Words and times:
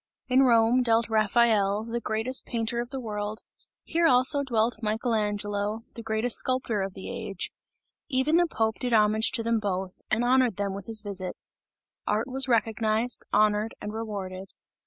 In 0.29 0.39
Rome 0.41 0.81
dwelt 0.81 1.09
Raphael, 1.11 1.83
the 1.83 1.99
greatest 1.99 2.43
painter 2.43 2.79
of 2.79 2.89
the 2.89 2.99
world, 2.99 3.41
here 3.83 4.07
also 4.07 4.41
dwelt 4.41 4.81
Michael 4.81 5.13
Angelo, 5.13 5.81
the 5.93 6.01
greatest 6.01 6.37
sculptor 6.37 6.81
of 6.81 6.95
the 6.95 7.07
age; 7.07 7.51
even 8.09 8.37
the 8.37 8.47
Pope 8.47 8.79
did 8.79 8.93
homage 8.93 9.29
to 9.33 9.43
them 9.43 9.59
both, 9.59 10.01
and 10.09 10.23
honoured 10.25 10.55
them 10.55 10.73
with 10.73 10.87
his 10.87 11.03
visits. 11.03 11.53
Art 12.07 12.27
was 12.27 12.47
recognized, 12.47 13.21
honoured 13.31 13.75
and 13.79 13.93
rewarded. 13.93 14.55